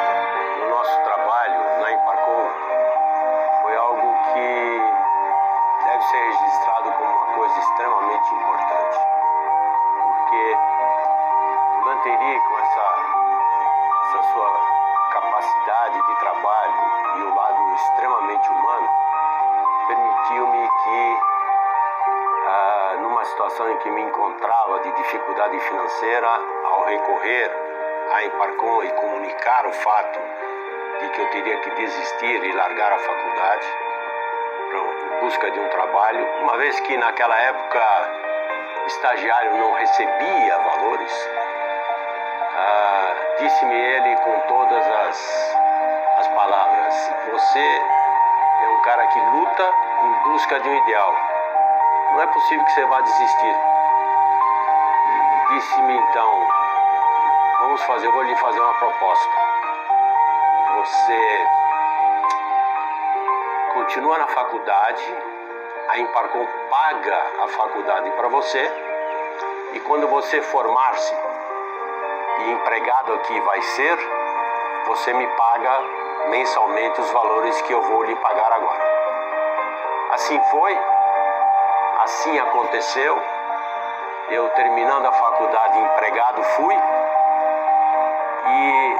de 24.84 24.92
dificuldade 24.92 25.58
financeira, 25.60 26.28
ao 26.28 26.84
recorrer 26.84 27.50
à 28.12 28.24
Emparcon 28.24 28.82
e 28.82 28.90
comunicar 28.90 29.66
o 29.66 29.72
fato 29.72 30.20
de 31.00 31.08
que 31.08 31.20
eu 31.20 31.30
teria 31.30 31.56
que 31.56 31.70
desistir 31.70 32.44
e 32.44 32.52
largar 32.52 32.92
a 32.92 32.98
faculdade, 32.98 33.66
em 34.74 35.20
busca 35.20 35.50
de 35.50 35.58
um 35.58 35.68
trabalho, 35.68 36.26
uma 36.42 36.58
vez 36.58 36.78
que 36.80 36.96
naquela 36.98 37.36
época 37.40 37.80
estagiário 38.86 39.56
não 39.56 39.72
recebia 39.72 40.58
valores, 40.58 41.30
ah, 42.56 43.14
disse-me 43.38 43.74
ele 43.74 44.16
com 44.16 44.38
todas 44.40 44.86
as, 44.86 45.56
as 46.18 46.28
palavras: 46.28 47.12
Você 47.32 47.58
é 47.58 48.68
um 48.68 48.82
cara 48.82 49.06
que 49.06 49.18
luta 49.18 49.72
em 50.02 50.30
busca 50.30 50.60
de 50.60 50.68
um 50.68 50.76
ideal. 50.76 51.14
Não 52.12 52.22
é 52.22 52.26
possível 52.26 52.64
que 52.64 52.72
você 52.72 52.84
vá 52.84 53.00
desistir. 53.00 53.73
Disse-me 55.54 55.94
então: 55.96 56.48
Vamos 57.60 57.80
fazer, 57.84 58.08
eu 58.08 58.12
vou 58.12 58.22
lhe 58.22 58.34
fazer 58.34 58.58
uma 58.58 58.74
proposta. 58.74 59.30
Você 60.78 61.48
continua 63.74 64.18
na 64.18 64.26
faculdade, 64.26 65.16
a 65.90 65.98
Emparcom 66.00 66.44
paga 66.68 67.22
a 67.44 67.48
faculdade 67.48 68.10
para 68.10 68.26
você 68.28 68.72
e 69.74 69.80
quando 69.80 70.08
você 70.08 70.42
formar-se 70.42 71.14
e 72.40 72.50
empregado 72.50 73.14
aqui 73.14 73.40
vai 73.42 73.62
ser, 73.62 73.96
você 74.86 75.12
me 75.12 75.26
paga 75.28 75.80
mensalmente 76.30 77.00
os 77.00 77.10
valores 77.12 77.62
que 77.62 77.72
eu 77.72 77.80
vou 77.80 78.02
lhe 78.02 78.16
pagar 78.16 78.52
agora. 78.52 78.82
Assim 80.14 80.40
foi, 80.50 80.76
assim 82.02 82.38
aconteceu. 82.40 83.43
Eu 84.30 84.48
terminando 84.50 85.04
a 85.04 85.12
faculdade 85.12 85.78
empregado 85.78 86.42
fui 86.42 86.74
e 88.46 88.96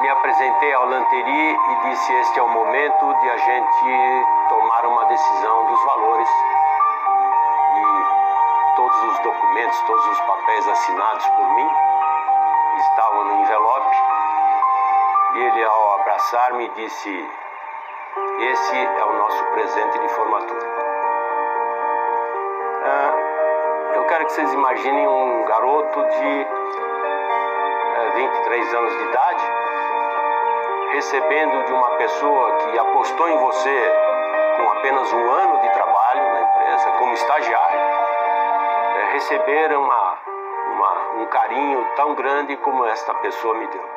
me 0.00 0.08
apresentei 0.08 0.72
ao 0.72 0.86
Lanteri 0.86 1.56
e 1.56 1.88
disse: 1.88 2.12
Este 2.14 2.40
é 2.40 2.42
o 2.42 2.48
momento 2.48 3.14
de 3.20 3.30
a 3.30 3.36
gente 3.36 4.26
tomar 4.48 4.86
uma 4.86 5.04
decisão 5.04 5.66
dos 5.66 5.84
valores. 5.84 6.28
E 7.76 8.74
todos 8.74 9.04
os 9.04 9.18
documentos, 9.20 9.80
todos 9.82 10.06
os 10.08 10.20
papéis 10.20 10.68
assinados 10.68 11.26
por 11.28 11.48
mim 11.54 11.70
estavam 12.76 13.24
no 13.24 13.42
envelope. 13.42 13.96
E 15.34 15.38
ele, 15.44 15.64
ao 15.64 16.00
abraçar-me, 16.00 16.68
disse: 16.70 17.30
Esse 18.40 18.76
é 18.76 19.04
o 19.04 19.12
nosso 19.12 19.44
presente 19.44 19.98
de 20.00 20.08
formatura. 20.08 20.89
Que 24.30 24.36
vocês 24.36 24.52
imaginem 24.52 25.08
um 25.08 25.44
garoto 25.44 26.04
de 26.04 26.46
23 28.14 28.74
anos 28.74 28.96
de 28.96 29.04
idade 29.04 29.44
recebendo 30.92 31.64
de 31.64 31.72
uma 31.72 31.90
pessoa 31.96 32.56
que 32.58 32.78
apostou 32.78 33.28
em 33.28 33.38
você 33.38 33.92
com 34.56 34.68
apenas 34.78 35.12
um 35.12 35.30
ano 35.30 35.60
de 35.60 35.68
trabalho 35.70 36.22
na 36.22 36.42
empresa, 36.42 36.90
como 36.98 37.12
estagiário, 37.14 37.80
é, 38.98 39.12
receber 39.14 39.76
uma, 39.76 40.18
uma, 40.74 41.22
um 41.22 41.26
carinho 41.26 41.84
tão 41.96 42.14
grande 42.14 42.56
como 42.58 42.86
esta 42.86 43.12
pessoa 43.14 43.54
me 43.54 43.66
deu. 43.66 43.88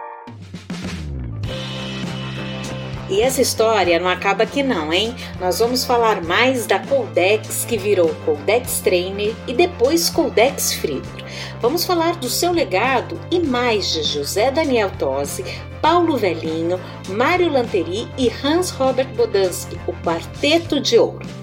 E 3.13 3.21
essa 3.21 3.43
história 3.43 3.99
não 3.99 4.09
acaba 4.09 4.41
aqui 4.41 4.63
não, 4.63 4.91
hein? 4.91 5.15
Nós 5.39 5.59
vamos 5.59 5.85
falar 5.85 6.23
mais 6.23 6.65
da 6.65 6.79
Coldex, 6.79 7.63
que 7.63 7.77
virou 7.77 8.09
Coldex 8.25 8.79
Trainer 8.79 9.35
e 9.45 9.53
depois 9.53 10.09
Coldex 10.09 10.73
Friedler. 10.73 11.23
Vamos 11.61 11.85
falar 11.85 12.15
do 12.15 12.27
seu 12.27 12.51
legado 12.51 13.21
e 13.29 13.39
mais 13.39 13.93
de 13.93 14.01
José 14.01 14.49
Daniel 14.49 14.89
Tosi, 14.97 15.45
Paulo 15.79 16.17
Velhinho, 16.17 16.81
Mário 17.07 17.51
Lanteri 17.51 18.07
e 18.17 18.31
Hans 18.43 18.71
Robert 18.71 19.09
Bodansky, 19.09 19.79
o 19.85 19.93
Quarteto 20.03 20.79
de 20.79 20.97
Ouro. 20.97 21.42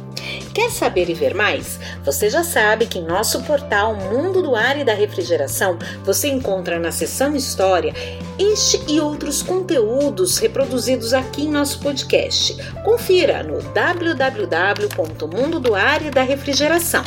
Quer 0.53 0.71
saber 0.71 1.09
e 1.09 1.15
ver 1.15 1.35
mais? 1.35 1.79
Você 2.05 2.29
já 2.29 2.43
sabe 2.43 2.87
que 2.87 2.99
em 2.99 3.05
nosso 3.05 3.43
portal 3.43 3.95
Mundo 3.95 4.43
do 4.43 4.57
Ar 4.57 4.79
e 4.79 4.85
da 4.85 4.95
Refrigeração 4.95 5.79
você 6.05 6.29
encontra 6.29 6.79
na 6.79 6.91
seção 6.91 7.37
História 7.37 7.95
este 8.39 8.81
e 8.89 9.01
outros 9.01 9.43
conteúdos 9.43 10.39
reproduzidos 10.39 11.13
aqui 11.13 11.43
em 11.43 11.51
nosso 11.51 11.79
podcast. 11.81 12.57
Confira 12.83 13.43
no 13.43 13.63
www.mundo 13.73 15.61
do 15.61 15.75
Ar 15.75 16.05
e 16.05 16.11
da 16.11 16.23
Refrigeração. 16.23 17.05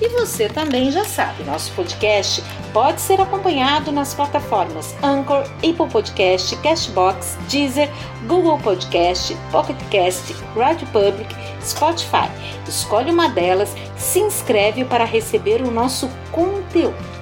E 0.00 0.08
você 0.08 0.48
também 0.48 0.90
já 0.90 1.04
sabe, 1.04 1.44
nosso 1.44 1.70
podcast 1.72 2.42
pode 2.72 3.02
ser 3.02 3.20
acompanhado 3.20 3.92
nas 3.92 4.14
plataformas 4.14 4.94
Anchor, 5.02 5.42
Apple 5.56 5.88
Podcast, 5.92 6.56
Cashbox, 6.56 7.36
Deezer, 7.50 7.90
Google 8.26 8.58
Podcast, 8.58 9.36
Pocket 9.52 9.76
Cast, 9.90 10.34
Radio 10.56 10.86
Public, 10.86 11.28
Spotify. 11.62 12.28
Escolhe 12.66 13.10
uma 13.10 13.28
delas, 13.28 13.74
se 13.96 14.20
inscreve 14.20 14.84
para 14.84 15.04
receber 15.04 15.62
o 15.62 15.70
nosso 15.70 16.08
conteúdo. 16.30 17.20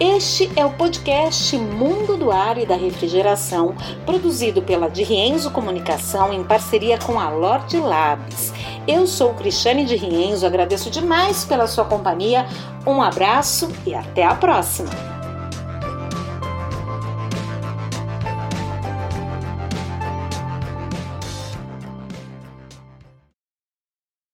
Este 0.00 0.50
é 0.56 0.64
o 0.64 0.70
podcast 0.70 1.54
Mundo 1.58 2.16
do 2.16 2.30
Ar 2.30 2.56
e 2.56 2.64
da 2.64 2.74
Refrigeração, 2.74 3.74
produzido 4.06 4.62
pela 4.62 4.88
de 4.88 5.02
Rienzo 5.02 5.50
Comunicação 5.50 6.32
em 6.32 6.42
parceria 6.42 6.96
com 6.96 7.20
a 7.20 7.28
Lorde 7.28 7.76
Labs. 7.76 8.50
Eu 8.88 9.06
sou 9.06 9.34
Cristiane 9.34 9.84
de 9.84 9.96
Rienzo, 9.96 10.46
agradeço 10.46 10.88
demais 10.88 11.44
pela 11.44 11.66
sua 11.66 11.84
companhia, 11.84 12.46
um 12.86 13.02
abraço 13.02 13.70
e 13.86 13.94
até 13.94 14.24
a 14.24 14.34
próxima! 14.34 15.19